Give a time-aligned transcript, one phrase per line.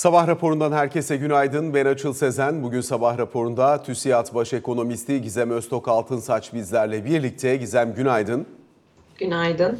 [0.00, 1.74] Sabah raporundan herkese günaydın.
[1.74, 2.62] Ben Açıl Sezen.
[2.62, 7.56] Bugün sabah raporunda TÜSİAD Baş Ekonomisti Gizem Öztok Altınsaç bizlerle birlikte.
[7.56, 8.46] Gizem günaydın.
[9.18, 9.78] Günaydın.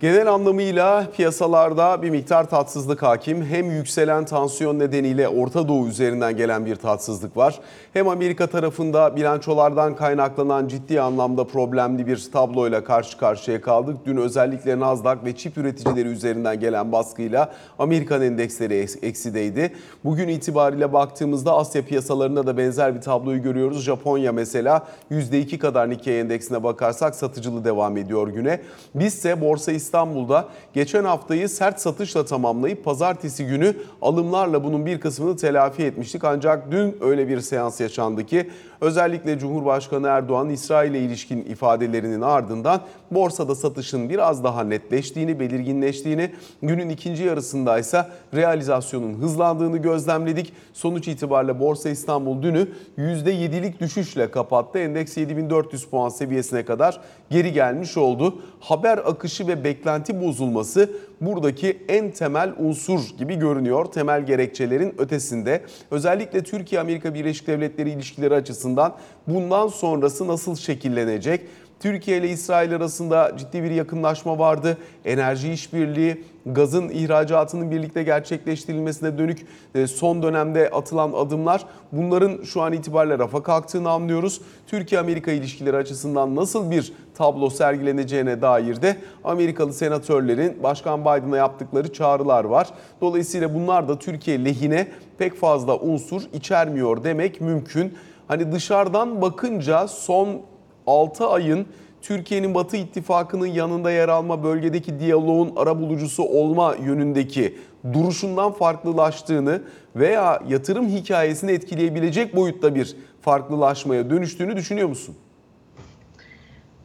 [0.00, 3.44] Genel anlamıyla piyasalarda bir miktar tatsızlık hakim.
[3.44, 7.60] Hem yükselen tansiyon nedeniyle Orta Doğu üzerinden gelen bir tatsızlık var.
[7.92, 13.96] Hem Amerika tarafında bilançolardan kaynaklanan ciddi anlamda problemli bir tabloyla karşı karşıya kaldık.
[14.06, 19.72] Dün özellikle Nasdaq ve çip üreticileri üzerinden gelen baskıyla Amerikan endeksleri eksideydi.
[20.04, 23.82] Bugün itibariyle baktığımızda Asya piyasalarında da benzer bir tabloyu görüyoruz.
[23.84, 28.60] Japonya mesela %2 kadar Nikkei endeksine bakarsak satıcılı devam ediyor güne.
[28.94, 35.82] Bizse Borsa İstanbul'da geçen haftayı sert satışla tamamlayıp pazartesi günü alımlarla bunun bir kısmını telafi
[35.82, 36.24] etmiştik.
[36.24, 42.80] Ancak dün öyle bir seans yaşandı ki özellikle Cumhurbaşkanı Erdoğan İsrail'e ilişkin ifadelerinin ardından
[43.10, 46.30] borsada satışın biraz daha netleştiğini, belirginleştiğini,
[46.62, 50.52] günün ikinci yarısında ise realizasyonun hızlandığını gözlemledik.
[50.72, 52.68] Sonuç itibariyle Borsa İstanbul dünü
[52.98, 54.78] %7'lik düşüşle kapattı.
[54.78, 58.38] Endeks 7400 puan seviyesine kadar geri gelmiş oldu.
[58.60, 63.84] Haber akışı ve beklenti bozulması buradaki en temel unsur gibi görünüyor.
[63.84, 68.94] Temel gerekçelerin ötesinde özellikle Türkiye-Amerika Birleşik Devletleri ilişkileri açısından
[69.26, 71.40] bundan sonrası nasıl şekillenecek?
[71.80, 74.78] Türkiye ile İsrail arasında ciddi bir yakınlaşma vardı.
[75.04, 82.72] Enerji işbirliği, gazın ihracatının birlikte gerçekleştirilmesine dönük e, son dönemde atılan adımlar bunların şu an
[82.72, 84.40] itibariyle rafa kalktığını anlıyoruz.
[84.66, 92.44] Türkiye-Amerika ilişkileri açısından nasıl bir tablo sergileneceğine dair de Amerikalı senatörlerin Başkan Biden'a yaptıkları çağrılar
[92.44, 92.68] var.
[93.00, 94.88] Dolayısıyla bunlar da Türkiye lehine
[95.18, 97.94] pek fazla unsur içermiyor demek mümkün.
[98.28, 100.42] Hani dışarıdan bakınca son
[100.86, 101.66] 6 ayın
[102.02, 107.58] Türkiye'nin Batı İttifakı'nın yanında yer alma bölgedeki diyaloğun arabulucusu olma yönündeki
[107.92, 109.62] duruşundan farklılaştığını
[109.96, 115.14] veya yatırım hikayesini etkileyebilecek boyutta bir farklılaşmaya dönüştüğünü düşünüyor musun?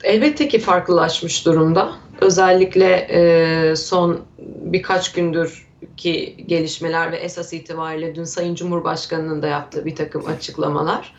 [0.03, 1.91] Elbette ki farklılaşmış durumda.
[2.21, 4.19] Özellikle e, son
[4.61, 5.67] birkaç gündür
[5.97, 11.13] ki gelişmeler ve esas itibariyle dün Sayın Cumhurbaşkanı'nın da yaptığı bir takım açıklamalar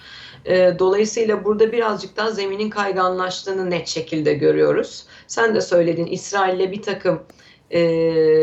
[0.44, 5.06] e, dolayısıyla burada birazcık daha zeminin kayganlaştığını net şekilde görüyoruz.
[5.26, 7.22] Sen de söyledin İsrail'le bir takım
[7.70, 7.80] e,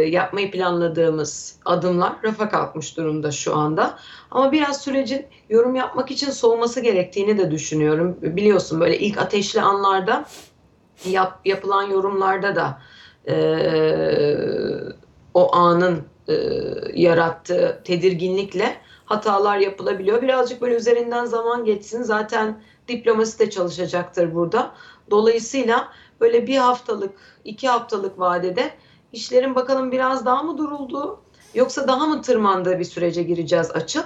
[0.09, 3.99] yapmayı planladığımız adımlar rafa kalkmış durumda şu anda.
[4.31, 8.17] Ama biraz sürecin yorum yapmak için soğuması gerektiğini de düşünüyorum.
[8.21, 10.25] Biliyorsun böyle ilk ateşli anlarda
[11.05, 12.81] yap, yapılan yorumlarda da
[13.27, 13.35] e,
[15.33, 16.33] o anın e,
[16.93, 20.21] yarattığı tedirginlikle hatalar yapılabiliyor.
[20.21, 22.03] Birazcık böyle üzerinden zaman geçsin.
[22.03, 24.71] Zaten diplomasi de çalışacaktır burada.
[25.11, 25.87] Dolayısıyla
[26.21, 28.71] böyle bir haftalık, iki haftalık vadede
[29.13, 31.19] işlerin bakalım biraz daha mı duruldu
[31.53, 34.03] yoksa daha mı tırmandığı bir sürece gireceğiz açıl.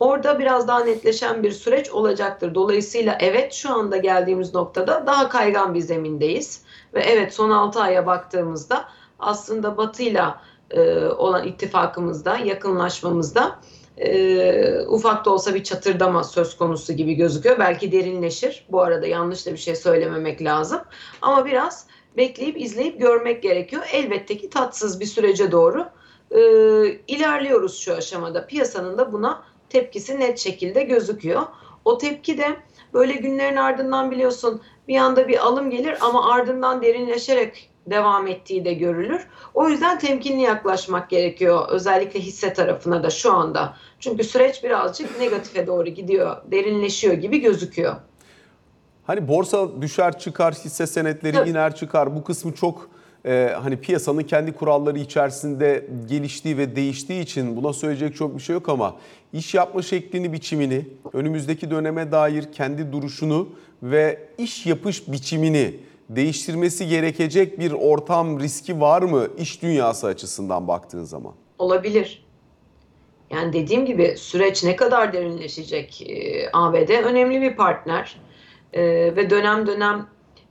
[0.00, 2.54] Orada biraz daha netleşen bir süreç olacaktır.
[2.54, 6.62] Dolayısıyla evet şu anda geldiğimiz noktada daha kaygan bir zemindeyiz.
[6.94, 8.88] Ve evet son 6 aya baktığımızda
[9.18, 13.60] aslında Batı'yla e, olan ittifakımızda, yakınlaşmamızda
[14.00, 17.58] e, ufak da olsa bir çatırdama söz konusu gibi gözüküyor.
[17.58, 18.66] Belki derinleşir.
[18.70, 20.80] Bu arada yanlış da bir şey söylememek lazım.
[21.22, 21.86] Ama biraz
[22.16, 23.82] bekleyip izleyip görmek gerekiyor.
[23.92, 25.86] Elbette ki tatsız bir sürece doğru
[26.30, 26.40] e,
[27.08, 28.46] ilerliyoruz şu aşamada.
[28.46, 31.42] Piyasanın da buna tepkisi net şekilde gözüküyor.
[31.84, 32.56] O tepki de
[32.92, 38.74] böyle günlerin ardından biliyorsun bir anda bir alım gelir ama ardından derinleşerek devam ettiği de
[38.74, 39.26] görülür.
[39.54, 43.76] O yüzden temkinli yaklaşmak gerekiyor özellikle hisse tarafına da şu anda.
[44.00, 47.96] Çünkü süreç birazcık negatife doğru gidiyor, derinleşiyor gibi gözüküyor.
[49.06, 51.48] Hani borsa düşer çıkar, hisse senetleri evet.
[51.48, 52.16] iner çıkar.
[52.16, 52.90] Bu kısmı çok
[53.26, 58.54] e, hani piyasanın kendi kuralları içerisinde geliştiği ve değiştiği için buna söyleyecek çok bir şey
[58.54, 58.96] yok ama
[59.32, 63.48] iş yapma şeklini, biçimini, önümüzdeki döneme dair kendi duruşunu
[63.82, 65.74] ve iş yapış biçimini
[66.16, 71.34] değiştirmesi gerekecek bir ortam riski var mı iş dünyası açısından baktığın zaman?
[71.58, 72.26] Olabilir.
[73.30, 76.02] Yani dediğim gibi süreç ne kadar derinleşecek?
[76.10, 78.20] Ee, ABD önemli bir partner
[78.72, 78.82] ee,
[79.16, 80.06] ve dönem dönem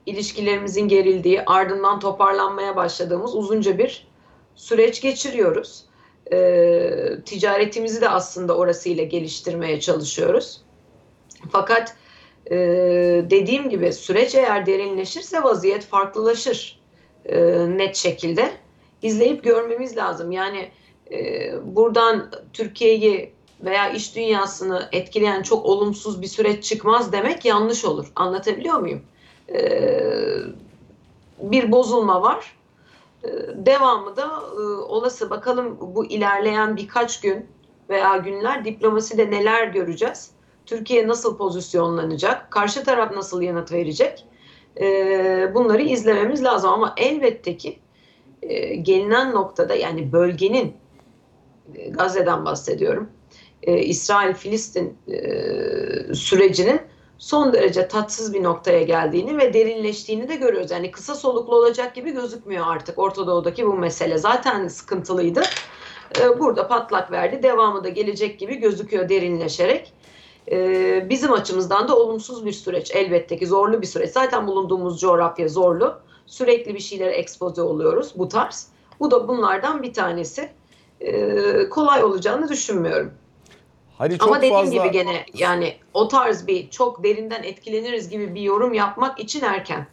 [0.06, 4.06] ilişkilerimizin gerildiği ardından toparlanmaya başladığımız uzunca bir
[4.54, 5.84] süreç geçiriyoruz.
[6.32, 6.90] Ee,
[7.24, 10.62] ticaretimizi de aslında orasıyla geliştirmeye çalışıyoruz.
[11.50, 11.96] Fakat
[12.50, 12.56] e,
[13.30, 16.80] dediğim gibi süreç eğer derinleşirse vaziyet farklılaşır
[17.24, 17.38] e,
[17.78, 18.50] net şekilde.
[19.02, 20.32] İzleyip görmemiz lazım.
[20.32, 20.70] Yani
[21.12, 23.32] e, buradan Türkiye'yi
[23.64, 28.12] veya iş dünyasını etkileyen çok olumsuz bir süreç çıkmaz demek yanlış olur.
[28.16, 29.02] Anlatabiliyor muyum?
[29.54, 29.60] E,
[31.38, 32.56] bir bozulma var.
[33.24, 37.46] E, devamı da e, olası bakalım bu ilerleyen birkaç gün
[37.90, 40.30] veya günler diplomaside neler göreceğiz?
[40.66, 42.50] Türkiye nasıl pozisyonlanacak?
[42.50, 44.26] Karşı taraf nasıl yanıt verecek?
[44.80, 47.78] Ee, bunları izlememiz lazım ama elbette ki
[48.42, 50.76] e, gelinen noktada yani bölgenin
[51.74, 53.10] e, Gazze'den bahsediyorum.
[53.62, 56.80] E, İsrail-Filistin e, sürecinin
[57.18, 60.70] son derece tatsız bir noktaya geldiğini ve derinleştiğini de görüyoruz.
[60.70, 64.18] Yani kısa soluklu olacak gibi gözükmüyor artık Orta Doğu'daki bu mesele.
[64.18, 65.42] Zaten sıkıntılıydı.
[66.20, 67.42] E, burada patlak verdi.
[67.42, 69.92] Devamı da gelecek gibi gözüküyor derinleşerek.
[70.50, 72.90] E, bizim açımızdan da olumsuz bir süreç.
[72.94, 74.10] Elbette ki zorlu bir süreç.
[74.10, 76.00] Zaten bulunduğumuz coğrafya zorlu.
[76.26, 78.68] Sürekli bir şeylere ekspoze oluyoruz bu tarz.
[79.00, 80.50] Bu da bunlardan bir tanesi.
[81.00, 83.12] E, kolay olacağını düşünmüyorum.
[83.98, 84.84] Hani çok Ama dediğim fazla...
[84.84, 89.86] gibi gene yani o tarz bir çok derinden etkileniriz gibi bir yorum yapmak için erken.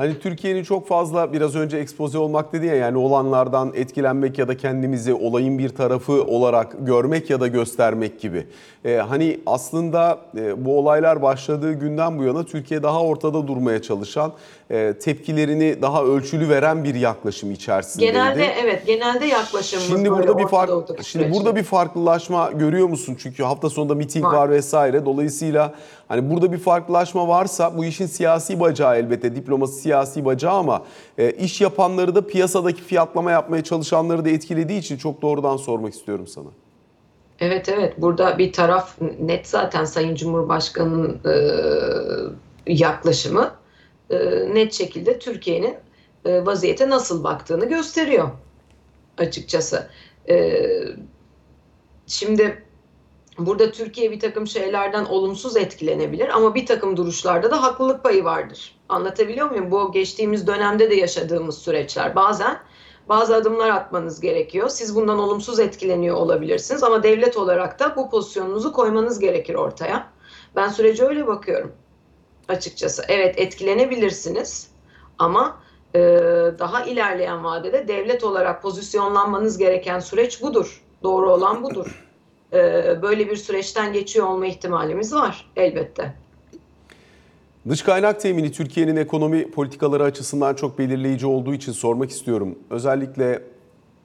[0.00, 4.56] Hani Türkiye'nin çok fazla biraz önce ekspoze olmak dedi ya yani olanlardan etkilenmek ya da
[4.56, 8.46] kendimizi olayın bir tarafı olarak görmek ya da göstermek gibi.
[8.84, 14.32] Ee, hani aslında e, bu olaylar başladığı günden bu yana Türkiye daha ortada durmaya çalışan,
[15.00, 18.12] tepkilerini daha ölçülü veren bir yaklaşım içerisindeydi.
[18.12, 21.32] Genelde evet genelde yaklaşımımız Şimdi burada bir fark şimdi süreçte.
[21.32, 23.16] burada bir farklılaşma görüyor musun?
[23.18, 24.50] Çünkü hafta sonunda miting var, Var.
[24.50, 25.04] vesaire.
[25.04, 25.74] Dolayısıyla
[26.08, 30.82] hani burada bir farklılaşma varsa bu işin siyasi bacağı elbette diplomasi siyasi bacağı ama
[31.18, 36.26] e, iş yapanları da piyasadaki fiyatlama yapmaya çalışanları da etkilediği için çok doğrudan sormak istiyorum
[36.26, 36.48] sana.
[37.40, 38.90] Evet evet burada bir taraf
[39.20, 41.34] net zaten Sayın Cumhurbaşkanı'nın e,
[42.66, 43.50] yaklaşımı
[44.10, 44.18] e,
[44.54, 45.74] net şekilde Türkiye'nin
[46.24, 48.30] e, vaziyete nasıl baktığını gösteriyor
[49.18, 49.90] açıkçası.
[50.28, 50.66] E,
[52.06, 52.64] şimdi
[53.38, 58.78] burada Türkiye bir takım şeylerden olumsuz etkilenebilir ama bir takım duruşlarda da haklılık payı vardır.
[58.88, 59.70] Anlatabiliyor muyum?
[59.70, 62.16] Bu geçtiğimiz dönemde de yaşadığımız süreçler.
[62.16, 62.58] Bazen
[63.08, 64.68] bazı adımlar atmanız gerekiyor.
[64.68, 70.08] Siz bundan olumsuz etkileniyor olabilirsiniz ama devlet olarak da bu pozisyonunuzu koymanız gerekir ortaya.
[70.56, 71.72] Ben sürece öyle bakıyorum
[72.48, 73.04] açıkçası.
[73.08, 74.68] Evet etkilenebilirsiniz
[75.18, 75.60] ama
[75.94, 76.00] e,
[76.58, 80.82] daha ilerleyen vadede devlet olarak pozisyonlanmanız gereken süreç budur.
[81.02, 82.06] Doğru olan budur.
[82.52, 82.58] E,
[83.02, 86.14] böyle bir süreçten geçiyor olma ihtimalimiz var elbette.
[87.68, 92.58] Dış kaynak temini Türkiye'nin ekonomi politikaları açısından çok belirleyici olduğu için sormak istiyorum.
[92.70, 93.42] Özellikle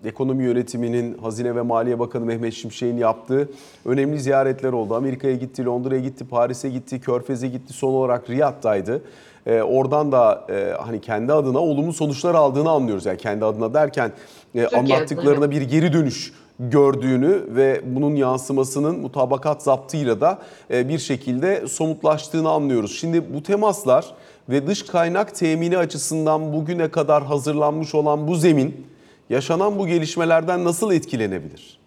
[0.05, 3.49] ekonomi yönetiminin Hazine ve Maliye Bakanı Mehmet Şimşek'in yaptığı
[3.85, 4.95] önemli ziyaretler oldu.
[4.95, 9.01] Amerika'ya gitti, Londra'ya gitti, Paris'e gitti, Körfez'e gitti, son olarak Riyad'daydı.
[9.45, 13.05] Ee, oradan da e, hani kendi adına olumlu sonuçlar aldığını anlıyoruz.
[13.05, 14.11] Yani kendi adına derken
[14.55, 20.39] e, anlattıklarına bir geri dönüş gördüğünü ve bunun yansımasının mutabakat zaptıyla da
[20.71, 22.99] e, bir şekilde somutlaştığını anlıyoruz.
[22.99, 24.13] Şimdi bu temaslar
[24.49, 28.85] ve dış kaynak temini açısından bugüne kadar hazırlanmış olan bu zemin
[29.29, 31.79] yaşanan bu gelişmelerden nasıl etkilenebilir?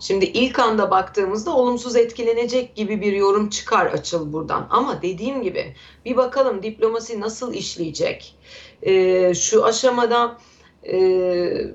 [0.00, 4.66] Şimdi ilk anda baktığımızda olumsuz etkilenecek gibi bir yorum çıkar açıl buradan.
[4.70, 8.34] Ama dediğim gibi bir bakalım diplomasi nasıl işleyecek?
[8.82, 10.38] Ee, şu aşamada
[10.86, 10.98] e,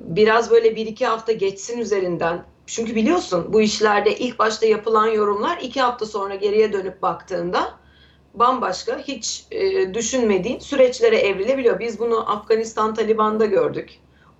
[0.01, 2.45] biraz böyle bir iki hafta geçsin üzerinden.
[2.65, 7.73] Çünkü biliyorsun bu işlerde ilk başta yapılan yorumlar iki hafta sonra geriye dönüp baktığında
[8.33, 11.79] bambaşka hiç e, düşünmediğin süreçlere evrilebiliyor.
[11.79, 13.89] Biz bunu Afganistan Taliban'da gördük.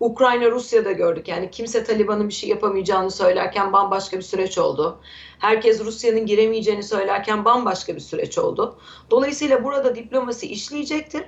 [0.02, 1.28] Ukrayna Rusya'da gördük.
[1.28, 5.00] Yani kimse Taliban'ın bir şey yapamayacağını söylerken bambaşka bir süreç oldu.
[5.40, 8.78] Herkes Rusya'nın giremeyeceğini söylerken bambaşka bir süreç oldu.
[9.12, 11.24] Dolayısıyla burada diplomasi işleyecektir.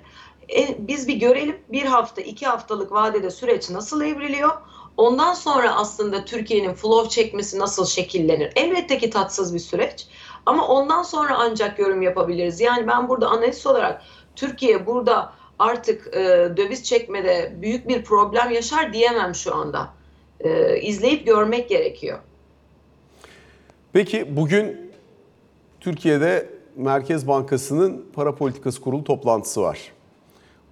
[0.55, 4.51] E, biz bir görelim bir hafta iki haftalık vadede süreç nasıl evriliyor?
[4.97, 8.51] Ondan sonra aslında Türkiye'nin flow çekmesi nasıl şekillenir?
[8.55, 10.07] Elbette ki tatsız bir süreç.
[10.45, 12.61] Ama ondan sonra ancak yorum yapabiliriz.
[12.61, 14.01] Yani ben burada analist olarak
[14.35, 19.89] Türkiye burada artık e, döviz çekmede büyük bir problem yaşar diyemem şu anda.
[20.39, 22.19] E, izleyip görmek gerekiyor.
[23.93, 24.91] Peki bugün
[25.79, 29.79] Türkiye'de Merkez Bankası'nın para politikası kurulu toplantısı var.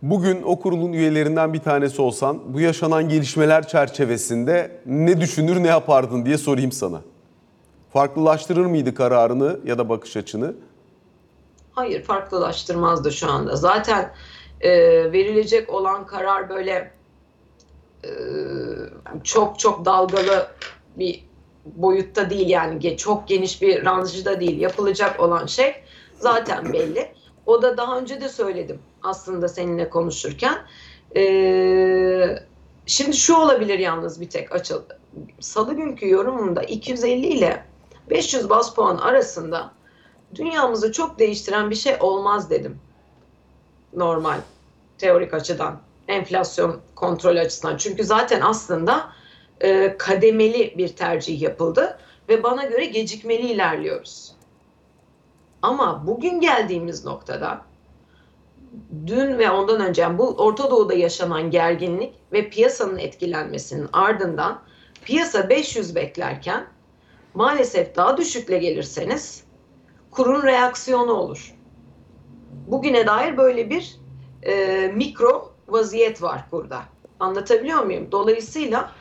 [0.01, 6.25] Bugün o kurulun üyelerinden bir tanesi olsan bu yaşanan gelişmeler çerçevesinde ne düşünür ne yapardın
[6.25, 7.01] diye sorayım sana.
[7.93, 10.53] Farklılaştırır mıydı kararını ya da bakış açını?
[11.71, 13.55] Hayır farklılaştırmazdı şu anda.
[13.55, 14.11] Zaten
[14.61, 14.71] e,
[15.11, 16.91] verilecek olan karar böyle
[18.03, 18.11] e,
[19.23, 20.47] çok çok dalgalı
[20.95, 21.25] bir
[21.65, 24.59] boyutta değil yani çok geniş bir ranjda değil.
[24.59, 25.75] Yapılacak olan şey
[26.19, 27.11] zaten belli.
[27.45, 30.55] O da daha önce de söyledim aslında seninle konuşurken.
[31.15, 32.39] Ee,
[32.85, 34.99] şimdi şu olabilir yalnız bir tek açıldı.
[35.39, 37.65] Salı günkü yorumumda 250 ile
[38.09, 39.71] 500 bas puan arasında
[40.35, 42.79] dünyamızı çok değiştiren bir şey olmaz dedim.
[43.93, 44.37] Normal
[44.97, 47.77] teorik açıdan, enflasyon kontrol açısından.
[47.77, 49.09] Çünkü zaten aslında
[49.61, 51.97] e, kademeli bir tercih yapıldı
[52.29, 54.31] ve bana göre gecikmeli ilerliyoruz.
[55.61, 57.61] Ama bugün geldiğimiz noktada
[59.07, 64.61] dün ve ondan önce bu Orta Doğu'da yaşanan gerginlik ve piyasanın etkilenmesinin ardından
[65.05, 66.67] piyasa 500 beklerken
[67.33, 69.43] maalesef daha düşükle gelirseniz
[70.11, 71.55] kurun reaksiyonu olur.
[72.67, 73.95] Bugüne dair böyle bir
[74.43, 76.81] e, mikro vaziyet var kurda.
[77.19, 78.07] Anlatabiliyor muyum?
[78.11, 78.91] Dolayısıyla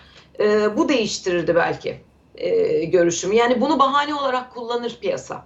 [0.40, 2.00] e, bu değiştirirdi belki
[2.34, 3.34] e, görüşümü.
[3.34, 5.44] Yani bunu bahane olarak kullanır piyasa.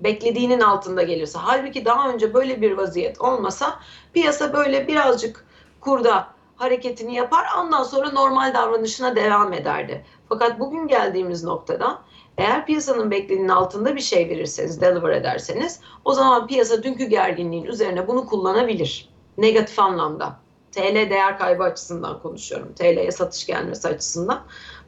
[0.00, 1.38] Beklediğinin altında gelirse.
[1.38, 3.80] Halbuki daha önce böyle bir vaziyet olmasa
[4.12, 5.46] piyasa böyle birazcık
[5.80, 10.04] kurda hareketini yapar ondan sonra normal davranışına devam ederdi.
[10.28, 12.02] Fakat bugün geldiğimiz noktada
[12.40, 18.08] eğer piyasanın beklediğinin altında bir şey verirseniz, deliver ederseniz o zaman piyasa dünkü gerginliğin üzerine
[18.08, 19.08] bunu kullanabilir.
[19.38, 20.36] Negatif anlamda.
[20.72, 22.72] TL değer kaybı açısından konuşuyorum.
[22.72, 24.42] TL'ye satış gelmesi açısından.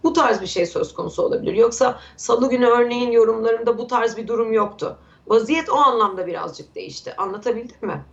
[0.05, 1.55] Bu tarz bir şey söz konusu olabilir.
[1.55, 4.97] Yoksa salı günü örneğin yorumlarında bu tarz bir durum yoktu.
[5.27, 7.15] Vaziyet o anlamda birazcık değişti.
[7.17, 8.05] Anlatabildim mi?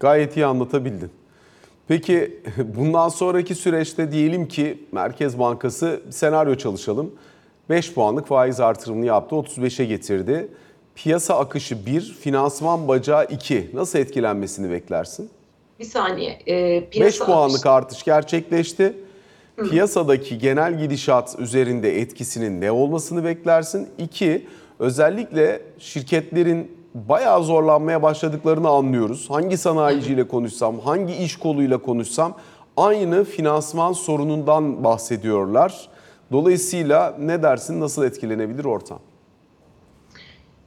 [0.00, 1.10] Gayet iyi anlatabildin.
[1.88, 2.42] Peki
[2.76, 7.14] bundan sonraki süreçte diyelim ki Merkez Bankası senaryo çalışalım.
[7.70, 10.48] 5 puanlık faiz artırımını yaptı, 35'e getirdi.
[10.94, 13.70] Piyasa akışı 1, finansman bacağı 2.
[13.74, 15.30] Nasıl etkilenmesini beklersin?
[15.80, 16.38] Bir saniye.
[16.48, 18.96] E, 5 piyasa puanlık artış gerçekleşti.
[19.70, 23.88] Piyasadaki genel gidişat üzerinde etkisinin ne olmasını beklersin?
[23.98, 24.46] 2.
[24.78, 29.30] Özellikle şirketlerin bayağı zorlanmaya başladıklarını anlıyoruz.
[29.30, 32.34] Hangi sanayiciyle konuşsam, hangi iş koluyla konuşsam
[32.76, 35.88] aynı finansman sorunundan bahsediyorlar.
[36.32, 39.00] Dolayısıyla ne dersin, nasıl etkilenebilir ortam?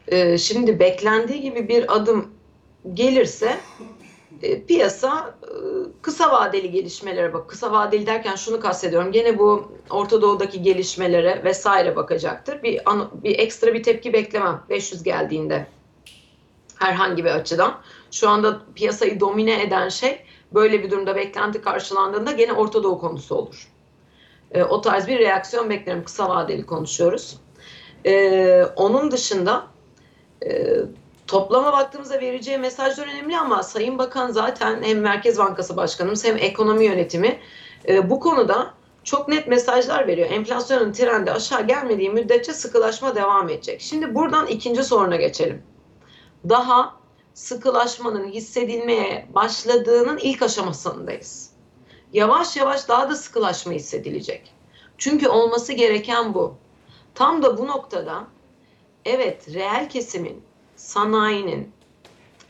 [0.08, 2.28] Ee, şimdi beklendiği gibi bir adım
[2.94, 3.58] gelirse
[4.42, 5.54] e, piyasa e,
[6.02, 7.50] kısa vadeli gelişmelere bak.
[7.50, 9.12] Kısa vadeli derken şunu kastediyorum.
[9.12, 12.64] Gene bu Orta Doğu'daki gelişmelere vesaire bakacaktır.
[12.64, 12.82] Bir,
[13.24, 15.68] bir ekstra bir tepki beklemem 500 geldiğinde
[16.80, 17.82] herhangi bir açıdan.
[18.12, 20.20] Şu anda piyasayı domine eden şey
[20.54, 23.71] böyle bir durumda beklenti karşılandığında gene Orta Doğu konusu olur.
[24.54, 26.04] E, o tarz bir reaksiyon beklerim.
[26.04, 27.38] Kısa vadeli konuşuyoruz.
[28.06, 29.64] E, onun dışında
[30.46, 30.78] e,
[31.28, 36.86] toplama baktığımızda vereceği mesajlar önemli ama Sayın Bakan zaten hem Merkez Bankası Başkanımız hem ekonomi
[36.86, 37.40] yönetimi
[37.88, 40.30] e, bu konuda çok net mesajlar veriyor.
[40.32, 43.82] Enflasyonun trendi aşağı gelmediği müddetçe sıkılaşma devam edecek.
[43.82, 45.64] Şimdi buradan ikinci soruna geçelim.
[46.50, 46.96] Daha
[47.34, 51.51] sıkılaşmanın hissedilmeye başladığının ilk aşamasındayız.
[52.14, 54.54] Yavaş yavaş daha da sıkılaşma hissedilecek.
[54.98, 56.56] Çünkü olması gereken bu.
[57.16, 58.28] Tam da bu noktada
[59.06, 60.42] evet reel kesimin,
[60.76, 61.72] sanayinin,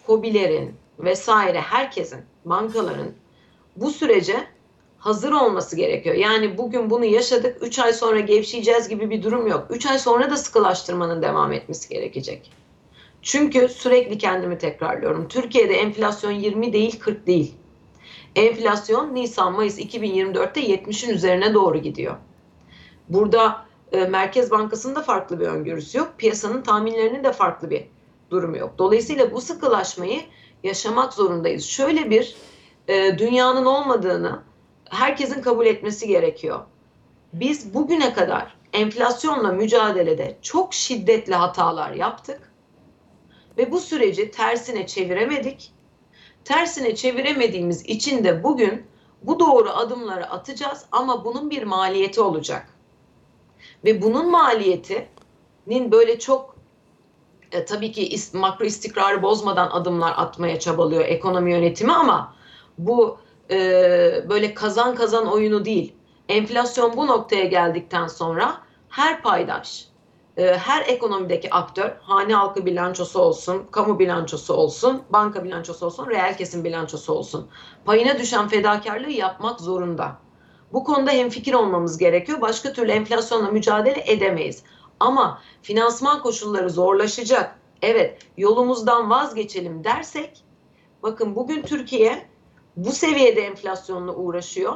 [0.05, 3.11] hobilerin vesaire herkesin, bankaların
[3.75, 4.47] bu sürece
[4.97, 6.15] hazır olması gerekiyor.
[6.15, 9.67] Yani bugün bunu yaşadık, 3 ay sonra gevşeyeceğiz gibi bir durum yok.
[9.69, 12.51] 3 ay sonra da sıkılaştırmanın devam etmesi gerekecek.
[13.21, 15.27] Çünkü sürekli kendimi tekrarlıyorum.
[15.27, 17.55] Türkiye'de enflasyon 20 değil 40 değil.
[18.35, 22.15] Enflasyon Nisan-Mayıs 2024'te 70'in üzerine doğru gidiyor.
[23.09, 26.13] Burada e, Merkez Bankası'nın da farklı bir öngörüsü yok.
[26.17, 27.87] Piyasanın tahminlerinin de farklı bir
[28.31, 28.73] durumu yok.
[28.77, 30.21] Dolayısıyla bu sıkılaşmayı
[30.63, 31.65] yaşamak zorundayız.
[31.65, 32.35] Şöyle bir
[32.87, 34.43] e, dünyanın olmadığını
[34.89, 36.59] herkesin kabul etmesi gerekiyor.
[37.33, 42.51] Biz bugüne kadar enflasyonla mücadelede çok şiddetli hatalar yaptık
[43.57, 45.73] ve bu süreci tersine çeviremedik.
[46.45, 48.85] Tersine çeviremediğimiz için de bugün
[49.21, 52.67] bu doğru adımları atacağız ama bunun bir maliyeti olacak.
[53.85, 56.55] Ve bunun maliyetinin böyle çok
[57.51, 62.35] e, tabii ki is, makro istikrarı bozmadan adımlar atmaya çabalıyor ekonomi yönetimi ama
[62.77, 63.17] bu
[63.51, 63.57] e,
[64.29, 65.95] böyle kazan kazan oyunu değil.
[66.29, 68.57] Enflasyon bu noktaya geldikten sonra
[68.89, 69.87] her paydaş,
[70.37, 76.63] her ekonomideki aktör, hane halkı bilançosu olsun, kamu bilançosu olsun, banka bilançosu olsun, reel kesim
[76.63, 77.47] bilançosu olsun.
[77.85, 80.17] Payına düşen fedakarlığı yapmak zorunda.
[80.73, 82.41] Bu konuda hemfikir olmamız gerekiyor.
[82.41, 84.63] Başka türlü enflasyonla mücadele edemeyiz.
[84.99, 87.59] Ama finansman koşulları zorlaşacak.
[87.81, 90.43] Evet, yolumuzdan vazgeçelim dersek,
[91.03, 92.29] bakın bugün Türkiye
[92.75, 94.75] bu seviyede enflasyonla uğraşıyor.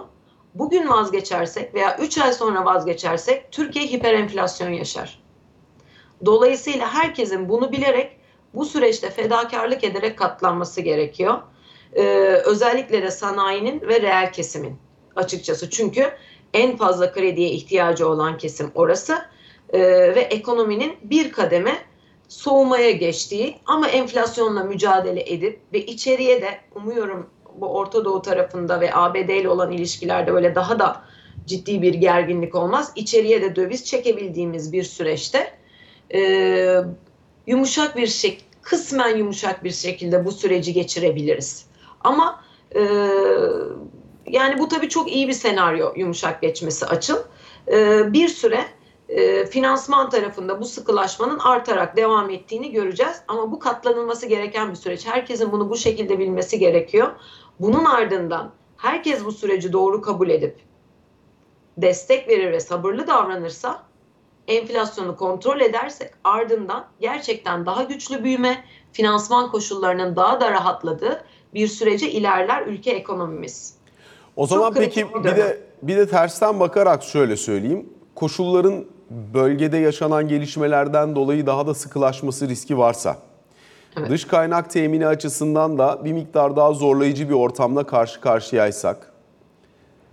[0.53, 5.25] Bugün vazgeçersek veya 3 ay sonra vazgeçersek Türkiye hiperenflasyon yaşar.
[6.25, 8.12] Dolayısıyla herkesin bunu bilerek
[8.53, 11.38] bu süreçte fedakarlık ederek katlanması gerekiyor.
[11.93, 12.03] Ee,
[12.45, 14.75] özellikle de sanayinin ve reel kesimin
[15.15, 15.69] açıkçası.
[15.69, 16.12] Çünkü
[16.53, 19.25] en fazla krediye ihtiyacı olan kesim orası
[19.74, 19.79] ee,
[20.15, 21.75] ve ekonominin bir kademe
[22.27, 28.95] soğumaya geçtiği ama enflasyonla mücadele edip ve içeriye de umuyorum bu Orta Doğu tarafında ve
[28.95, 31.01] ABD ile olan ilişkilerde böyle daha da
[31.45, 32.91] ciddi bir gerginlik olmaz.
[32.95, 35.51] İçeriye de döviz çekebildiğimiz bir süreçte
[36.15, 36.84] e,
[37.48, 41.65] yumuşak bir şey, kısmen yumuşak bir şekilde bu süreci geçirebiliriz.
[42.01, 42.43] Ama
[42.75, 42.81] e,
[44.27, 47.17] yani bu tabii çok iyi bir senaryo yumuşak geçmesi açıl.
[47.67, 48.65] E, bir süre
[49.10, 53.22] e, finansman tarafında bu sıkılaşmanın artarak devam ettiğini göreceğiz.
[53.27, 55.07] Ama bu katlanılması gereken bir süreç.
[55.07, 57.12] Herkesin bunu bu şekilde bilmesi gerekiyor.
[57.60, 60.60] Bunun ardından herkes bu süreci doğru kabul edip
[61.77, 63.84] destek verir ve sabırlı davranırsa
[64.47, 71.23] enflasyonu kontrol edersek ardından gerçekten daha güçlü büyüme, finansman koşullarının daha da rahatladığı
[71.53, 73.75] bir sürece ilerler ülke ekonomimiz.
[74.35, 75.37] O zaman kritik peki bir bir dönem.
[75.37, 77.89] de bir de tersten bakarak şöyle söyleyeyim.
[78.15, 83.17] Koşulların bölgede yaşanan gelişmelerden dolayı daha da sıkılaşması riski varsa
[83.97, 84.09] Evet.
[84.09, 89.11] dış kaynak temini açısından da bir miktar daha zorlayıcı bir ortamla karşı karşıyaysak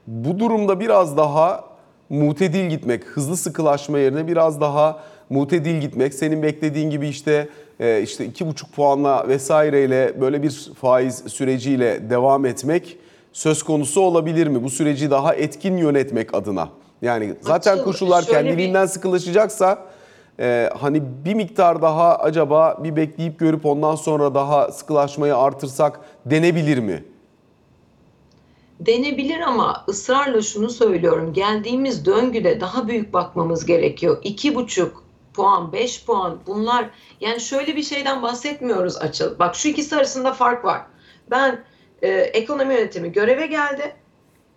[0.07, 1.65] bu durumda biraz daha
[2.13, 5.01] mutedil gitmek, hızlı sıkılaşma yerine biraz daha
[5.31, 7.49] mutedil gitmek, senin beklediğin gibi işte
[7.81, 12.99] e, işte iki buçuk puanla vesaireyle böyle bir faiz süreciyle devam etmek
[13.33, 14.63] söz konusu olabilir mi?
[14.63, 16.69] Bu süreci daha etkin yönetmek adına.
[17.03, 19.79] Yani zaten Açıl, koşullar şöyle bir- kendiliğinden sıkılaşacaksa
[20.41, 26.79] e, hani bir miktar daha acaba bir bekleyip görüp ondan sonra daha sıkılaşmayı artırsak denebilir
[26.79, 27.05] mi?
[28.87, 31.33] Denebilir ama ısrarla şunu söylüyorum.
[31.33, 34.19] Geldiğimiz döngüde daha büyük bakmamız gerekiyor.
[34.23, 39.39] İki buçuk puan, beş puan bunlar yani şöyle bir şeyden bahsetmiyoruz açıl.
[39.39, 40.83] Bak şu ikisi arasında fark var.
[41.31, 41.65] Ben
[42.03, 43.97] e, ekonomi yönetimi göreve geldi.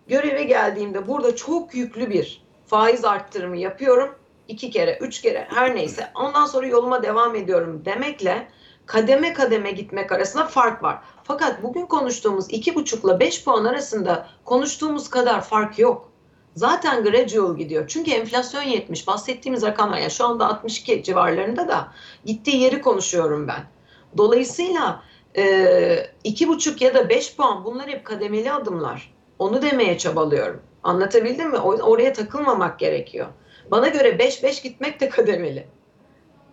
[0.08, 4.14] Göreve geldiğimde burada çok yüklü bir faiz arttırımı yapıyorum.
[4.48, 6.10] iki kere, üç kere her neyse.
[6.14, 8.48] Ondan sonra yoluma devam ediyorum demekle
[8.86, 10.98] kademe kademe gitmek arasında fark var.
[11.26, 16.10] Fakat bugün konuştuğumuz iki buçukla beş puan arasında konuştuğumuz kadar fark yok.
[16.54, 17.88] Zaten gradual gidiyor.
[17.88, 19.06] Çünkü enflasyon 70.
[19.06, 21.92] Bahsettiğimiz rakamlar yani şu anda 62 civarlarında da
[22.24, 23.64] gittiği yeri konuşuyorum ben.
[24.16, 25.02] Dolayısıyla
[25.36, 29.14] e, iki buçuk ya da beş puan bunlar hep kademeli adımlar.
[29.38, 30.62] Onu demeye çabalıyorum.
[30.82, 31.58] Anlatabildim mi?
[31.58, 33.26] Oraya takılmamak gerekiyor.
[33.70, 35.66] Bana göre 5-5 gitmek de kademeli.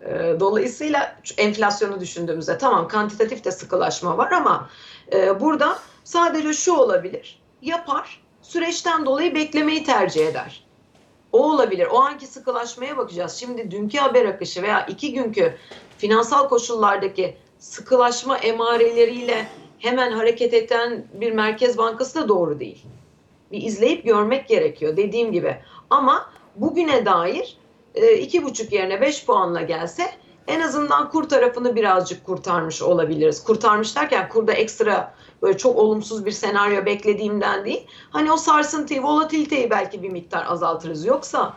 [0.06, 4.70] E, Dolayısıyla enflasyonu düşündüğümüzde tamam kantitatif de sıkılaşma var ama
[5.14, 7.42] e, burada sadece şu olabilir.
[7.62, 10.64] Yapar, süreçten dolayı beklemeyi tercih eder.
[11.32, 11.88] O olabilir.
[11.92, 13.34] O anki sıkılaşmaya bakacağız.
[13.34, 15.58] Şimdi dünkü haber akışı veya iki günkü
[15.98, 19.48] finansal koşullardaki sıkılaşma emareleriyle
[19.80, 22.86] hemen hareket eden bir merkez bankası da doğru değil.
[23.52, 25.58] Bir izleyip görmek gerekiyor dediğim gibi.
[25.90, 27.58] Ama bugüne dair
[28.20, 30.12] iki buçuk yerine beş puanla gelse
[30.48, 33.44] en azından kur tarafını birazcık kurtarmış olabiliriz.
[33.44, 37.88] Kurtarmış derken kurda ekstra böyle çok olumsuz bir senaryo beklediğimden değil.
[38.10, 41.06] Hani o sarsıntıyı, volatiliteyi belki bir miktar azaltırız.
[41.06, 41.54] Yoksa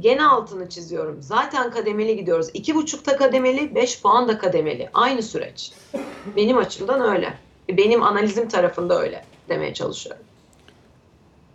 [0.00, 1.16] gene altını çiziyorum.
[1.20, 2.48] Zaten kademeli gidiyoruz.
[2.54, 4.90] İki buçukta kademeli, beş puan da kademeli.
[4.94, 5.72] Aynı süreç.
[6.36, 7.38] Benim açımdan öyle.
[7.68, 10.22] Benim analizim tarafında öyle demeye çalışıyorum.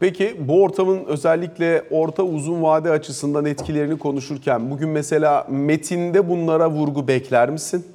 [0.02, 7.08] Peki bu ortamın özellikle orta uzun vade açısından etkilerini konuşurken bugün mesela metinde bunlara vurgu
[7.08, 7.88] bekler misin?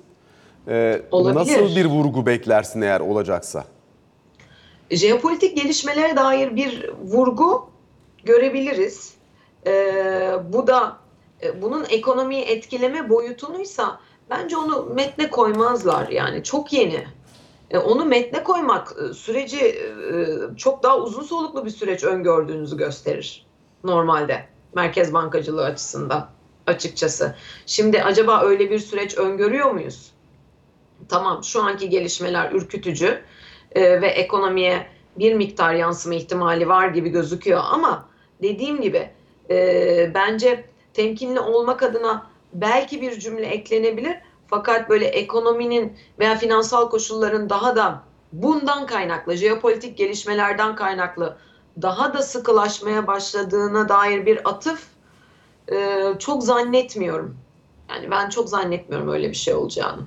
[0.68, 1.40] Ee, Olabilir.
[1.40, 3.64] Nasıl bir vurgu beklersin eğer olacaksa?
[4.90, 7.70] jeopolitik gelişmelere dair bir vurgu
[8.24, 9.14] görebiliriz.
[9.66, 10.96] Ee, bu da
[11.42, 17.04] e, bunun ekonomiyi etkileme boyutunuysa bence onu metne koymazlar yani çok yeni.
[17.70, 19.76] E, onu metne koymak e, süreci e,
[20.56, 23.46] çok daha uzun soluklu bir süreç öngördüğünüzü gösterir
[23.84, 26.30] normalde merkez bankacılığı açısından
[26.66, 27.34] açıkçası.
[27.66, 30.12] Şimdi acaba öyle bir süreç öngörüyor muyuz?
[31.08, 33.20] Tamam şu anki gelişmeler ürkütücü
[33.76, 34.86] ve ekonomiye
[35.18, 38.08] bir miktar yansıma ihtimali var gibi gözüküyor ama
[38.42, 39.10] dediğim gibi
[40.14, 44.16] bence temkinli olmak adına belki bir cümle eklenebilir
[44.48, 51.36] fakat böyle ekonominin veya finansal koşulların daha da bundan kaynaklı, jeopolitik gelişmelerden kaynaklı
[51.82, 54.86] daha da sıkılaşmaya başladığına dair bir atıf
[55.72, 57.36] e, çok zannetmiyorum.
[57.90, 60.02] Yani ben çok zannetmiyorum öyle bir şey olacağını.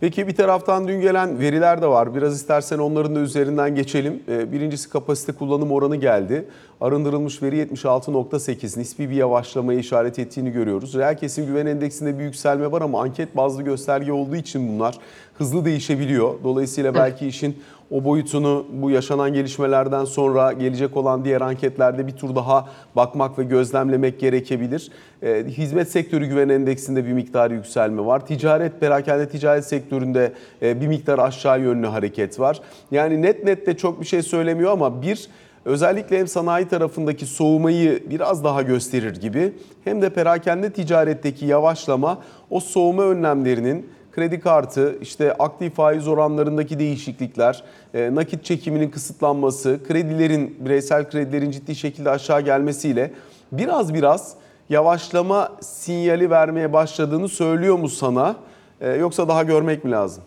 [0.00, 2.14] Peki bir taraftan dün gelen veriler de var.
[2.14, 4.22] Biraz istersen onların da üzerinden geçelim.
[4.28, 6.44] Ee, Birincisi kapasite kullanım oranı geldi.
[6.80, 8.78] Arındırılmış veri 76.8.
[8.80, 10.94] Nispi bir yavaşlamaya işaret ettiğini görüyoruz.
[10.94, 14.98] Reel kesim güven endeksinde bir yükselme var ama anket bazlı gösterge olduğu için bunlar
[15.38, 16.34] hızlı değişebiliyor.
[16.44, 17.56] Dolayısıyla belki işin
[17.90, 23.44] o boyutunu bu yaşanan gelişmelerden sonra gelecek olan diğer anketlerde bir tur daha bakmak ve
[23.44, 24.90] gözlemlemek gerekebilir.
[25.22, 28.26] Ee, hizmet sektörü güven endeksinde bir miktar yükselme var.
[28.26, 32.60] Ticaret, perakende ticaret sektöründe e, bir miktar aşağı yönlü hareket var.
[32.90, 35.28] Yani net net de çok bir şey söylemiyor ama bir
[35.64, 39.52] özellikle hem sanayi tarafındaki soğumayı biraz daha gösterir gibi
[39.84, 42.18] hem de perakende ticaretteki yavaşlama
[42.50, 50.56] o soğuma önlemlerinin kredi kartı, işte aktif faiz oranlarındaki değişiklikler, e, nakit çekiminin kısıtlanması, kredilerin,
[50.60, 53.12] bireysel kredilerin ciddi şekilde aşağı gelmesiyle
[53.52, 54.34] biraz biraz
[54.68, 58.36] yavaşlama sinyali vermeye başladığını söylüyor mu sana?
[58.80, 60.22] E, yoksa daha görmek mi lazım?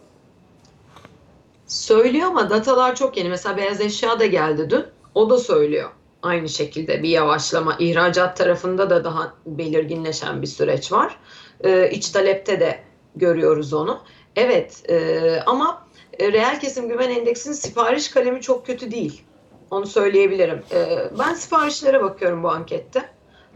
[1.68, 3.30] Söylüyor ama datalar çok yeni.
[3.30, 4.86] Mesela beyaz eşya da geldi dün.
[5.16, 5.90] O da söylüyor.
[6.22, 7.76] Aynı şekilde bir yavaşlama.
[7.80, 11.18] ihracat tarafında da daha belirginleşen bir süreç var.
[11.64, 12.80] Ee, iç talepte de
[13.16, 14.00] görüyoruz onu.
[14.36, 15.88] Evet e, ama
[16.20, 19.24] e, reel kesim güven endeksinin sipariş kalemi çok kötü değil.
[19.72, 20.64] Onu söyleyebilirim.
[20.72, 23.10] E, ben siparişlere bakıyorum bu ankette.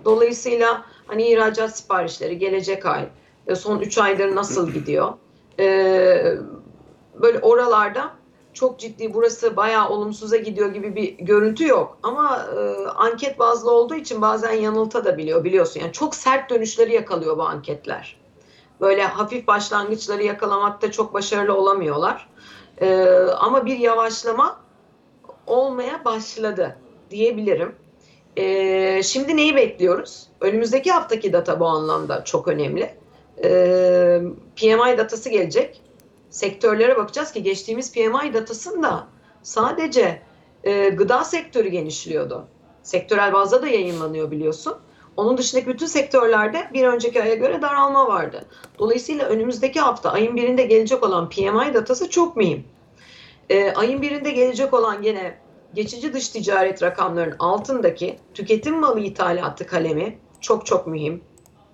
[0.05, 3.09] Dolayısıyla hani ihracat siparişleri gelecek ay,
[3.47, 5.13] e, son 3 aydır nasıl gidiyor?
[5.59, 5.65] E,
[7.21, 8.11] böyle oralarda
[8.53, 11.97] çok ciddi burası bayağı olumsuza gidiyor gibi bir görüntü yok.
[12.03, 15.79] Ama e, anket bazlı olduğu için bazen yanılta da biliyor biliyorsun.
[15.79, 18.24] Yani çok sert dönüşleri yakalıyor bu anketler.
[18.81, 22.29] Böyle hafif başlangıçları yakalamakta çok başarılı olamıyorlar.
[22.81, 23.05] E,
[23.39, 24.59] ama bir yavaşlama
[25.47, 26.77] olmaya başladı
[27.11, 27.75] diyebilirim.
[28.38, 30.27] E, şimdi neyi bekliyoruz?
[30.41, 32.95] Önümüzdeki haftaki data bu anlamda çok önemli.
[33.43, 34.21] E,
[34.55, 35.81] PMI datası gelecek
[36.29, 39.07] sektörlere bakacağız ki geçtiğimiz PMI datasında
[39.43, 40.21] sadece
[40.63, 42.47] e, gıda sektörü genişliyordu.
[42.83, 44.77] Sektörel bazda da yayınlanıyor biliyorsun.
[45.17, 48.45] Onun dışındaki bütün sektörlerde bir önceki aya göre daralma vardı.
[48.80, 52.63] Dolayısıyla önümüzdeki hafta ayın birinde gelecek olan PMI datası çok mühim.
[53.49, 55.38] E, ayın birinde gelecek olan gene
[55.73, 61.23] geçici dış ticaret rakamlarının altındaki tüketim malı ithalatı kalemi çok çok mühim.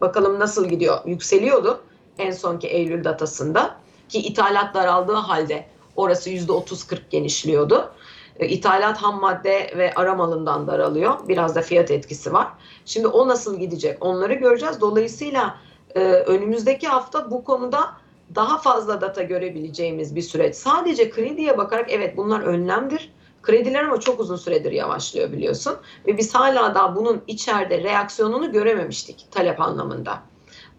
[0.02, 0.98] Bakalım nasıl gidiyor?
[1.06, 1.84] Yükseliyordu
[2.18, 3.76] en sonki Eylül datasında
[4.10, 7.92] ki ithalat daraldığı halde orası %30-40 genişliyordu.
[8.40, 11.28] E, ithalat ham madde ve ara malından daralıyor.
[11.28, 12.48] Biraz da fiyat etkisi var.
[12.86, 14.82] Şimdi o nasıl gidecek onları göreceğiz.
[14.82, 15.58] Dolayısıyla
[15.96, 17.90] e, önümüzdeki hafta bu konuda
[18.36, 20.56] daha fazla data görebileceğimiz bir süreç.
[20.56, 23.14] Sadece krediye bakarak evet bunlar önlemdir.
[23.42, 25.74] Krediler ama çok uzun süredir yavaşlıyor biliyorsun.
[26.08, 30.20] Ve biz hala daha bunun içeride reaksiyonunu görememiştik talep anlamında.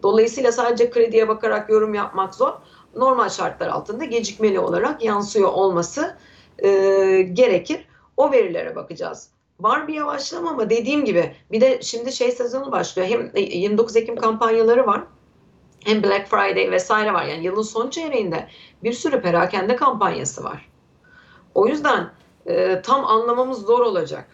[0.03, 2.53] Dolayısıyla sadece krediye bakarak yorum yapmak zor
[2.95, 6.15] normal şartlar altında gecikmeli olarak yansıyor olması
[6.59, 6.69] e,
[7.21, 7.85] gerekir.
[8.17, 9.29] O verilere bakacağız.
[9.59, 13.07] Var bir yavaşlama ama dediğim gibi bir de şimdi şey sezonu başlıyor.
[13.07, 15.03] Hem 29 Ekim kampanyaları var.
[15.85, 17.25] Hem Black Friday vesaire var.
[17.25, 18.47] Yani yılın son çeyreğinde
[18.83, 20.69] bir sürü perakende kampanyası var.
[21.55, 22.11] O yüzden
[22.45, 24.27] e, tam anlamamız zor olacak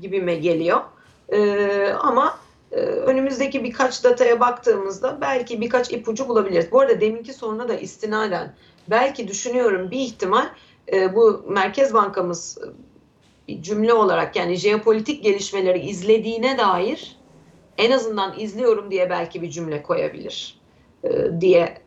[0.00, 0.80] gibime geliyor.
[1.28, 2.38] E, ama
[2.74, 6.72] ee, önümüzdeki birkaç dataya baktığımızda belki birkaç ipucu bulabiliriz.
[6.72, 8.54] Bu arada deminki soruna da istinaden
[8.88, 10.46] belki düşünüyorum bir ihtimal
[10.92, 12.66] e, bu Merkez Bankamız e,
[13.48, 17.16] bir cümle olarak yani jeopolitik gelişmeleri izlediğine dair
[17.78, 20.60] en azından izliyorum diye belki bir cümle koyabilir
[21.04, 21.78] e, diye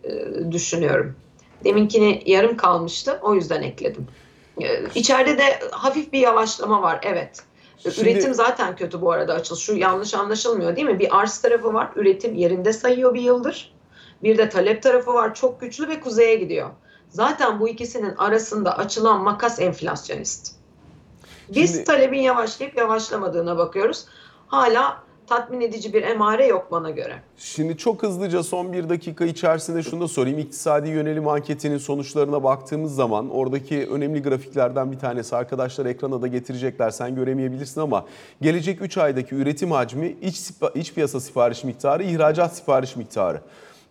[0.52, 1.16] düşünüyorum.
[1.64, 4.08] Deminkini yarım kalmıştı o yüzden ekledim.
[4.96, 7.44] İçeride de hafif bir yavaşlama var evet.
[7.78, 9.56] Şimdi, Üretim zaten kötü bu arada açıl.
[9.56, 11.00] Şu yanlış anlaşılmıyor değil mi?
[11.00, 11.90] Bir arz tarafı var.
[11.96, 13.74] Üretim yerinde sayıyor bir yıldır.
[14.24, 15.36] Bir de talep tarafı var.
[15.36, 16.70] Çok güçlü ve kuzeye gidiyor.
[17.10, 20.56] Zaten bu ikisinin arasında açılan makas enflasyonist.
[21.56, 24.06] Biz Şimdi, talebin yavaşlayıp yavaşlamadığına bakıyoruz.
[24.48, 27.16] Hala tatmin edici bir emare yok bana göre.
[27.38, 30.40] Şimdi çok hızlıca son bir dakika içerisinde şunu da sorayım.
[30.40, 36.90] İktisadi yönelim anketinin sonuçlarına baktığımız zaman oradaki önemli grafiklerden bir tanesi arkadaşlar ekrana da getirecekler.
[36.90, 38.06] Sen göremeyebilirsin ama
[38.42, 43.42] gelecek 3 aydaki üretim hacmi, iç, iç piyasa sipariş miktarı, ihracat sipariş miktarı.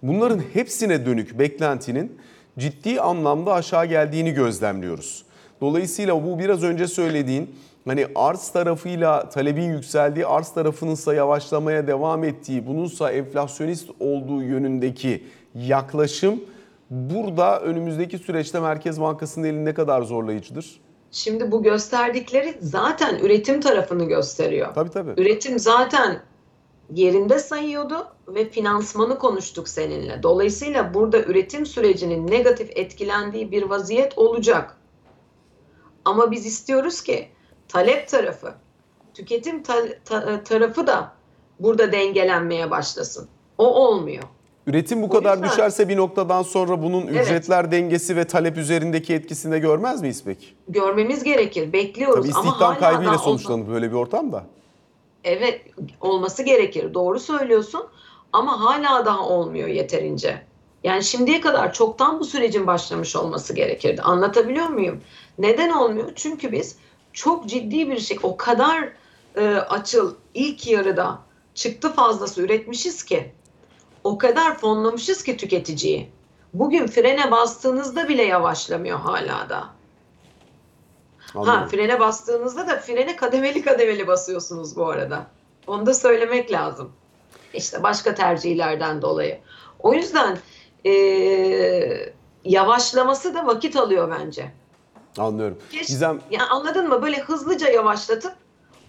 [0.03, 2.19] Bunların hepsine dönük beklentinin
[2.59, 5.25] ciddi anlamda aşağı geldiğini gözlemliyoruz.
[5.61, 12.67] Dolayısıyla bu biraz önce söylediğin hani arz tarafıyla talebin yükseldiği, arz tarafınınsa yavaşlamaya devam ettiği,
[12.67, 16.41] bununsa enflasyonist olduğu yönündeki yaklaşım
[16.91, 20.81] burada önümüzdeki süreçte Merkez Bankası'nın eli ne kadar zorlayıcıdır?
[21.11, 24.75] Şimdi bu gösterdikleri zaten üretim tarafını gösteriyor.
[24.75, 25.21] Tabii tabii.
[25.21, 26.21] Üretim zaten
[26.95, 30.23] yerinde sayıyordu ve finansmanı konuştuk seninle.
[30.23, 34.77] Dolayısıyla burada üretim sürecinin negatif etkilendiği bir vaziyet olacak.
[36.05, 37.29] Ama biz istiyoruz ki
[37.69, 38.55] talep tarafı,
[39.15, 41.13] tüketim ta ta tarafı da
[41.61, 43.29] burada dengelenmeye başlasın.
[43.59, 44.23] O olmuyor.
[44.67, 47.27] Üretim bu o kadar yüzden, düşerse bir noktadan sonra bunun evet.
[47.27, 50.47] ücretler dengesi ve talep üzerindeki etkisini de görmez miyiz peki?
[50.69, 51.73] Görmemiz gerekir.
[51.73, 54.45] Bekliyoruz Tabii istihdam ama kaybıyla sonuçlanır böyle bir ortamda.
[55.27, 55.61] Evet
[56.01, 56.95] olması gerekir.
[56.95, 57.87] Doğru söylüyorsun
[58.33, 60.43] ama hala daha olmuyor yeterince.
[60.85, 64.03] Yani şimdiye kadar çoktan bu sürecin başlamış olması gerekirdi.
[64.03, 65.01] Anlatabiliyor muyum?
[65.39, 66.13] Neden olmuyor?
[66.15, 66.77] Çünkü biz
[67.13, 68.19] çok ciddi bir şey.
[68.23, 68.93] O kadar
[69.37, 71.19] e, açıl ilk yarıda
[71.55, 73.33] çıktı fazlası üretmişiz ki
[74.05, 76.09] o kadar fonlamışız ki tüketiciyi.
[76.55, 79.76] Bugün frene bastığınızda bile yavaşlamıyor hala da.
[81.33, 81.69] Ha Anladım.
[81.69, 85.27] frene bastığınızda da frene kademeli kademeli basıyorsunuz bu arada.
[85.67, 86.93] Onu da söylemek lazım.
[87.55, 89.39] İşte başka tercihlerden dolayı.
[89.79, 90.39] O yüzden
[90.85, 92.13] eee,
[92.45, 94.53] yavaşlaması da vakit alıyor bence.
[95.19, 95.59] Anlıyorum.
[95.73, 97.03] Keş- Gizem Yani anladın mı?
[97.03, 98.33] Böyle hızlıca yavaşlatıp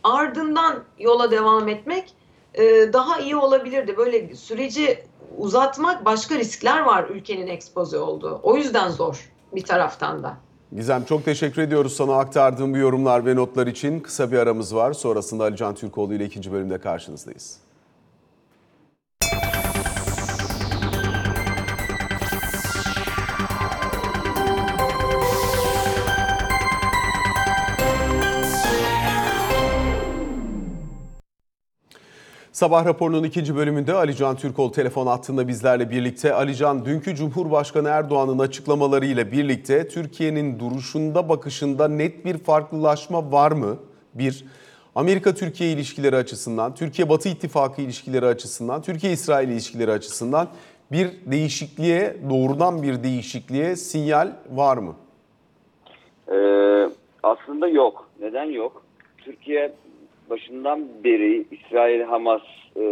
[0.03, 2.13] ardından yola devam etmek
[2.57, 3.97] eee, daha iyi olabilirdi.
[3.97, 5.03] Böyle süreci
[5.37, 8.39] uzatmak başka riskler var ülkenin ekspoze olduğu.
[8.43, 10.37] O yüzden zor bir taraftan da.
[10.75, 13.99] Gizem çok teşekkür ediyoruz sana aktardığın bu yorumlar ve notlar için.
[13.99, 14.93] Kısa bir aramız var.
[14.93, 17.66] Sonrasında Ali Can Türkoğlu ile ikinci bölümde karşınızdayız.
[32.57, 36.33] Sabah raporunun ikinci bölümünde Ali Can Türkol telefon hattında bizlerle birlikte.
[36.33, 43.77] Ali Can, dünkü Cumhurbaşkanı Erdoğan'ın açıklamalarıyla birlikte Türkiye'nin duruşunda bakışında net bir farklılaşma var mı?
[44.13, 44.45] Bir,
[44.95, 50.47] Amerika-Türkiye ilişkileri açısından, Türkiye-Batı İttifakı ilişkileri açısından, Türkiye-İsrail ilişkileri açısından
[50.91, 54.95] bir değişikliğe, doğrudan bir değişikliğe sinyal var mı?
[56.31, 56.89] Ee,
[57.23, 58.09] aslında yok.
[58.19, 58.83] Neden yok?
[59.17, 59.73] Türkiye
[60.29, 62.41] başından beri İsrail-Hamas
[62.75, 62.83] e,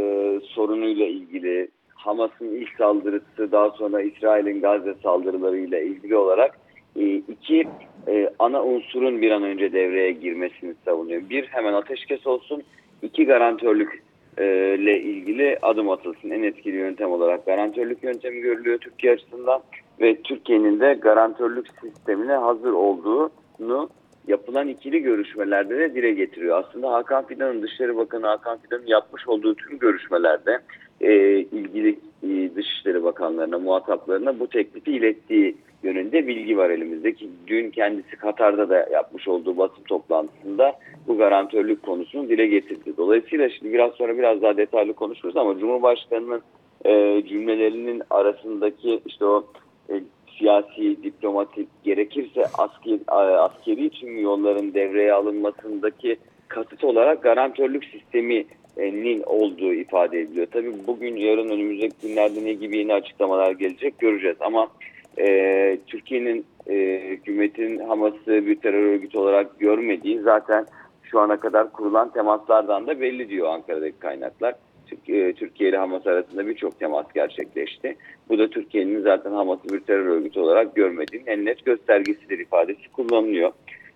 [0.44, 6.60] sorunuyla ilgili, Hamas'ın ilk saldırısı daha sonra İsrail'in Gazze saldırılarıyla ilgili olarak
[6.96, 7.68] e, iki
[8.08, 11.30] e, ana unsurun bir an önce devreye girmesini savunuyor.
[11.30, 12.64] Bir hemen ateşkes olsun,
[13.02, 14.04] iki garantörlük
[14.38, 14.46] e,
[14.76, 16.30] ilgili adım atılsın.
[16.30, 19.62] En etkili yöntem olarak garantörlük yöntemi görülüyor Türkiye açısından
[20.02, 23.90] ve Türkiye'nin de garantörlük sistemine hazır olduğunu
[24.28, 26.64] yapılan ikili görüşmelerde de dile getiriyor.
[26.64, 30.60] Aslında Hakan Fidan'ın Dışişleri Bakanı Hakan Fidan'ın yapmış olduğu tüm görüşmelerde
[31.02, 37.70] e, ilgili e, Dışişleri Bakanlarına, muhataplarına bu teklifi ilettiği yönünde bilgi var elimizde ki dün
[37.70, 40.74] kendisi Katar'da da yapmış olduğu basın toplantısında
[41.08, 42.94] bu garantörlük konusunu dile getirdi.
[42.98, 46.42] Dolayısıyla şimdi biraz sonra biraz daha detaylı konuşuruz ama Cumhurbaşkanı'nın
[46.86, 49.46] e, cümlelerinin arasındaki işte o
[49.90, 49.94] e,
[50.38, 53.00] siyasi, diplomatik gerekirse askeri,
[53.38, 56.18] askeri tüm yolların devreye alınmasındaki
[56.48, 60.48] kasıt olarak garantörlük sisteminin olduğu ifade ediliyor.
[60.52, 64.38] Tabii bugün, yarın, önümüzdeki günlerde ne gibi yeni açıklamalar gelecek göreceğiz.
[64.40, 64.68] Ama
[65.18, 70.66] e, Türkiye'nin e, hükümetin Hamas'ı bir terör örgütü olarak görmediği zaten
[71.04, 74.56] şu ana kadar kurulan temaslardan da belli diyor Ankara'daki kaynaklar.
[74.86, 77.96] Türkiye, Türkiye ile Hamas arasında birçok temas gerçekleşti.
[78.30, 83.52] Bu da Türkiye'nin zaten Hamas'ı bir terör örgütü olarak görmediğinin en net göstergesidir ifadesi kullanılıyor.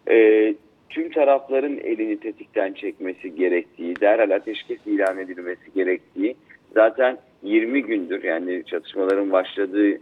[0.10, 0.56] Ee,
[0.89, 6.36] tüm tarafların elini tetikten çekmesi gerektiği, derhal ateşkes ilan edilmesi gerektiği
[6.73, 9.99] zaten 20 gündür yani çatışmaların başladığı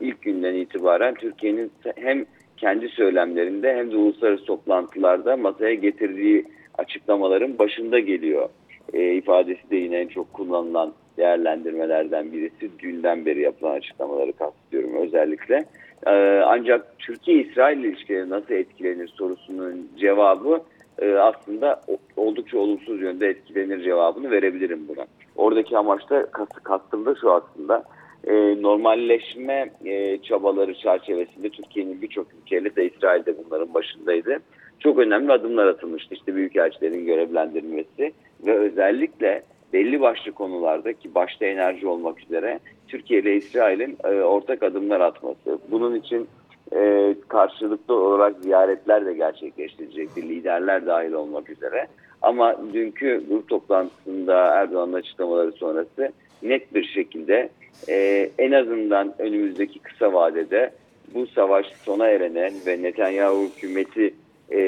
[0.00, 2.24] ilk günden itibaren Türkiye'nin hem
[2.56, 6.44] kendi söylemlerinde hem de uluslararası toplantılarda masaya getirdiği
[6.78, 8.48] açıklamaların başında geliyor
[8.92, 12.78] e, ifadesi de yine en çok kullanılan değerlendirmelerden birisi.
[12.78, 15.64] Dünden beri yapılan açıklamaları kastediyorum özellikle.
[16.06, 16.12] E,
[16.46, 20.62] ancak Türkiye-İsrail ilişkileri nasıl etkilenir sorusunun cevabı
[20.98, 21.80] e, aslında
[22.16, 25.06] oldukça olumsuz yönde etkilenir cevabını verebilirim buna.
[25.36, 26.26] Oradaki amaç da
[26.62, 27.84] kastım da şu aslında.
[28.26, 34.38] E, normalleşme e, çabaları çerçevesinde Türkiye'nin birçok ülkeyle de İsrail de bunların başındaydı
[34.80, 36.14] çok önemli adımlar atılmıştı.
[36.14, 38.12] İşte büyükelçilerin görevlendirilmesi
[38.46, 44.62] ve özellikle belli başlı konularda ki başta enerji olmak üzere Türkiye ile İsrail'in e, ortak
[44.62, 45.58] adımlar atması.
[45.70, 46.28] Bunun için
[46.72, 50.22] e, karşılıklı olarak ziyaretler de gerçekleştirecektir.
[50.22, 51.86] Liderler dahil olmak üzere.
[52.22, 56.12] Ama dünkü grup toplantısında Erdoğan'ın açıklamaları sonrası
[56.42, 57.48] net bir şekilde
[57.88, 60.70] e, en azından önümüzdeki kısa vadede
[61.14, 64.14] bu savaş sona erene ve Netanyahu hükümeti
[64.52, 64.60] e,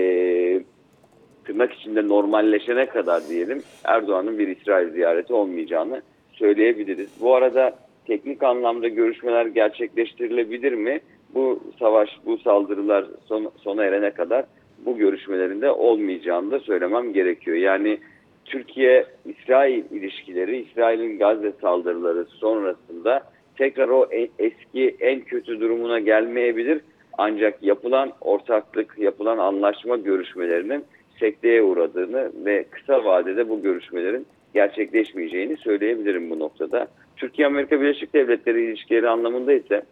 [1.45, 7.11] tırnak içinde normalleşene kadar diyelim Erdoğan'ın bir İsrail ziyareti olmayacağını söyleyebiliriz.
[7.21, 11.01] Bu arada teknik anlamda görüşmeler gerçekleştirilebilir mi?
[11.35, 14.45] Bu savaş, bu saldırılar son, sona erene kadar
[14.87, 17.57] bu görüşmelerinde olmayacağını da söylemem gerekiyor.
[17.57, 17.99] Yani
[18.45, 23.23] Türkiye-İsrail ilişkileri, İsrail'in Gazze saldırıları sonrasında
[23.59, 26.81] tekrar o eski en kötü durumuna gelmeyebilir.
[27.19, 30.85] Ancak yapılan ortaklık, yapılan anlaşma görüşmelerinin
[31.21, 36.87] sekteye uğradığını ve kısa vadede bu görüşmelerin gerçekleşmeyeceğini söyleyebilirim bu noktada.
[37.17, 39.83] Türkiye-Amerika Birleşik Devletleri ilişkileri anlamında ise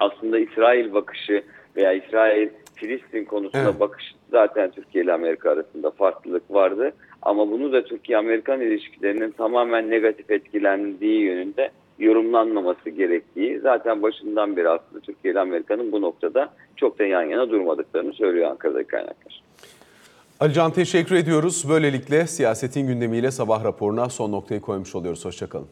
[0.00, 1.42] aslında İsrail bakışı
[1.76, 3.80] veya İsrail Filistin konusuna Evet.
[3.80, 6.92] bakış zaten Türkiye ile Amerika arasında farklılık vardı.
[7.22, 15.00] Ama bunu da Türkiye-Amerikan ilişkilerinin tamamen negatif etkilendiği yönünde yorumlanmaması gerektiği zaten başından beri aslında
[15.00, 19.42] Türkiye ile Amerika'nın bu noktada çok da yan yana durmadıklarını söylüyor Ankara'daki kaynaklar.
[20.40, 21.64] Alican teşekkür ediyoruz.
[21.68, 25.24] Böylelikle siyasetin gündemiyle sabah raporuna son noktayı koymuş oluyoruz.
[25.24, 25.68] Hoşçakalın.